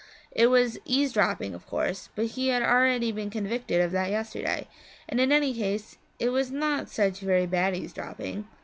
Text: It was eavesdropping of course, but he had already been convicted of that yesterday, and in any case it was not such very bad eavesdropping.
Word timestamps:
It 0.31 0.47
was 0.47 0.79
eavesdropping 0.83 1.53
of 1.53 1.67
course, 1.67 2.09
but 2.15 2.25
he 2.33 2.47
had 2.47 2.63
already 2.63 3.11
been 3.11 3.29
convicted 3.29 3.81
of 3.81 3.91
that 3.91 4.09
yesterday, 4.09 4.67
and 5.07 5.19
in 5.21 5.31
any 5.31 5.53
case 5.53 5.99
it 6.17 6.29
was 6.29 6.49
not 6.49 6.89
such 6.89 7.19
very 7.19 7.45
bad 7.45 7.75
eavesdropping. 7.77 8.47